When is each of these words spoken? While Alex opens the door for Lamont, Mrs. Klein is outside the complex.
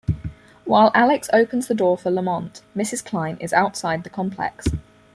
While 0.65 0.89
Alex 0.95 1.29
opens 1.31 1.67
the 1.67 1.75
door 1.75 1.95
for 1.95 2.09
Lamont, 2.09 2.61
Mrs. 2.75 3.05
Klein 3.05 3.37
is 3.39 3.53
outside 3.53 4.03
the 4.03 4.09
complex. 4.09 4.65